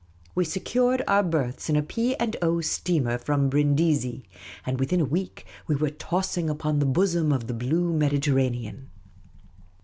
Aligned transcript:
We 0.33 0.45
secured 0.45 1.03
our 1.07 1.21
berths 1.21 1.69
in 1.69 1.75
a 1.75 1.83
P. 1.83 2.15
and 2.15 2.35
O. 2.41 2.55
steatner 2.59 3.19
from 3.21 3.49
Brindisi; 3.51 4.25
and 4.65 4.79
within 4.79 4.99
a 5.01 5.05
week 5.05 5.45
we 5.67 5.75
were 5.75 5.91
tossing 5.91 6.49
upon 6.49 6.79
the 6.79 6.87
bosom 6.87 7.31
of 7.31 7.45
the 7.45 7.53
blue 7.53 7.93
Mediterranean. 7.93 8.89